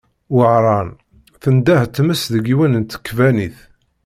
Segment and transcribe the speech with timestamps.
[0.35, 0.89] Wehran,
[1.41, 3.57] tendeh tmes deg yiwet n tkebbanit.